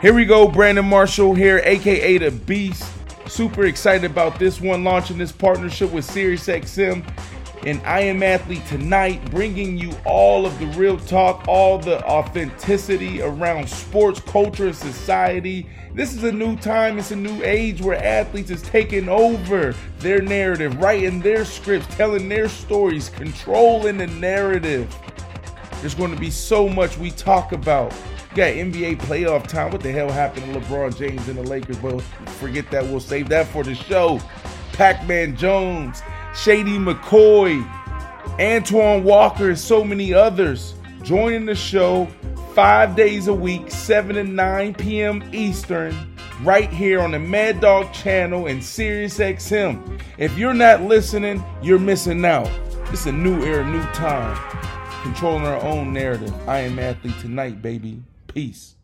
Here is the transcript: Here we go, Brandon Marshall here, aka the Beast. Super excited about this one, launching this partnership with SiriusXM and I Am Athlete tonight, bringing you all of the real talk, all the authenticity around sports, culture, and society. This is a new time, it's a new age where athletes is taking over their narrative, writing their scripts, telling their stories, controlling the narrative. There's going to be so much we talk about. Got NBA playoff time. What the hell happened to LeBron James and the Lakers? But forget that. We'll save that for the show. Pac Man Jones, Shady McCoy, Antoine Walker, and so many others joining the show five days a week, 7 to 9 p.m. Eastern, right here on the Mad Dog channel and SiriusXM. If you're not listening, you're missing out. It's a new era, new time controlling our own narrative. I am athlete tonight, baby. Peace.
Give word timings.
Here 0.00 0.14
we 0.14 0.24
go, 0.24 0.48
Brandon 0.48 0.86
Marshall 0.86 1.34
here, 1.34 1.60
aka 1.62 2.16
the 2.16 2.30
Beast. 2.30 2.90
Super 3.26 3.66
excited 3.66 4.10
about 4.10 4.38
this 4.38 4.58
one, 4.58 4.82
launching 4.82 5.18
this 5.18 5.30
partnership 5.30 5.92
with 5.92 6.06
SiriusXM 6.06 7.04
and 7.66 7.82
I 7.84 8.00
Am 8.00 8.22
Athlete 8.22 8.66
tonight, 8.66 9.30
bringing 9.30 9.76
you 9.76 9.92
all 10.06 10.46
of 10.46 10.58
the 10.58 10.68
real 10.68 10.96
talk, 10.96 11.46
all 11.46 11.76
the 11.76 12.02
authenticity 12.06 13.20
around 13.20 13.68
sports, 13.68 14.20
culture, 14.20 14.68
and 14.68 14.74
society. 14.74 15.68
This 15.92 16.14
is 16.14 16.24
a 16.24 16.32
new 16.32 16.56
time, 16.56 16.98
it's 16.98 17.10
a 17.10 17.16
new 17.16 17.42
age 17.44 17.82
where 17.82 18.02
athletes 18.02 18.50
is 18.50 18.62
taking 18.62 19.06
over 19.10 19.74
their 19.98 20.22
narrative, 20.22 20.80
writing 20.80 21.20
their 21.20 21.44
scripts, 21.44 21.94
telling 21.96 22.26
their 22.26 22.48
stories, 22.48 23.10
controlling 23.10 23.98
the 23.98 24.06
narrative. 24.06 24.96
There's 25.80 25.94
going 25.94 26.14
to 26.14 26.20
be 26.20 26.30
so 26.30 26.70
much 26.70 26.96
we 26.96 27.10
talk 27.10 27.52
about. 27.52 27.92
Got 28.32 28.52
NBA 28.52 28.98
playoff 28.98 29.48
time. 29.48 29.72
What 29.72 29.80
the 29.80 29.90
hell 29.90 30.08
happened 30.08 30.54
to 30.54 30.60
LeBron 30.60 30.96
James 30.96 31.26
and 31.28 31.36
the 31.36 31.42
Lakers? 31.42 31.78
But 31.78 32.00
forget 32.38 32.70
that. 32.70 32.84
We'll 32.84 33.00
save 33.00 33.28
that 33.30 33.48
for 33.48 33.64
the 33.64 33.74
show. 33.74 34.20
Pac 34.72 35.04
Man 35.08 35.36
Jones, 35.36 36.00
Shady 36.36 36.78
McCoy, 36.78 37.60
Antoine 38.40 39.02
Walker, 39.02 39.48
and 39.48 39.58
so 39.58 39.82
many 39.82 40.14
others 40.14 40.74
joining 41.02 41.44
the 41.44 41.56
show 41.56 42.06
five 42.54 42.94
days 42.94 43.26
a 43.26 43.34
week, 43.34 43.68
7 43.68 44.14
to 44.14 44.22
9 44.22 44.74
p.m. 44.74 45.28
Eastern, 45.32 46.14
right 46.42 46.70
here 46.70 47.00
on 47.00 47.10
the 47.10 47.18
Mad 47.18 47.60
Dog 47.60 47.92
channel 47.92 48.46
and 48.46 48.60
SiriusXM. 48.60 50.00
If 50.18 50.38
you're 50.38 50.54
not 50.54 50.82
listening, 50.82 51.42
you're 51.62 51.80
missing 51.80 52.24
out. 52.24 52.50
It's 52.92 53.06
a 53.06 53.12
new 53.12 53.42
era, 53.42 53.68
new 53.68 53.82
time 53.92 54.36
controlling 55.02 55.46
our 55.46 55.60
own 55.62 55.92
narrative. 55.92 56.32
I 56.48 56.60
am 56.60 56.78
athlete 56.78 57.18
tonight, 57.20 57.60
baby. 57.62 58.02
Peace. 58.32 58.76